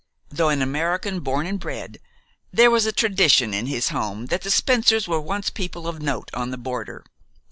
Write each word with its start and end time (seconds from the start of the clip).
Though 0.29 0.49
an 0.49 0.63
American 0.63 1.19
born 1.19 1.45
and 1.45 1.59
bred, 1.59 1.99
there 2.51 2.71
was 2.71 2.87
a 2.87 2.91
tradition 2.91 3.53
in 3.53 3.67
his 3.67 3.89
home 3.89 4.25
that 4.33 4.41
the 4.41 4.49
Spencers 4.49 5.07
were 5.07 5.21
once 5.21 5.51
people 5.51 5.87
of 5.87 6.01
note 6.01 6.31
on 6.33 6.49
the 6.49 6.57
border. 6.57 7.05